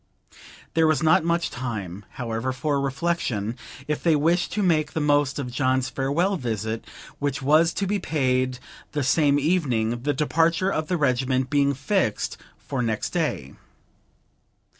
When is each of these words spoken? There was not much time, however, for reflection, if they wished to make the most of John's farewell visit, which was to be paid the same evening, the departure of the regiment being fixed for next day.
There 0.73 0.87
was 0.87 1.03
not 1.03 1.23
much 1.23 1.51
time, 1.51 2.05
however, 2.13 2.51
for 2.51 2.81
reflection, 2.81 3.55
if 3.87 4.01
they 4.01 4.15
wished 4.15 4.51
to 4.53 4.63
make 4.63 4.93
the 4.93 4.99
most 4.99 5.37
of 5.37 5.51
John's 5.51 5.89
farewell 5.89 6.37
visit, 6.37 6.85
which 7.19 7.43
was 7.43 7.71
to 7.73 7.85
be 7.85 7.99
paid 7.99 8.57
the 8.93 9.03
same 9.03 9.37
evening, 9.37 10.01
the 10.01 10.11
departure 10.15 10.71
of 10.71 10.87
the 10.87 10.97
regiment 10.97 11.51
being 11.51 11.75
fixed 11.75 12.37
for 12.57 12.81
next 12.81 13.11
day. 13.11 13.53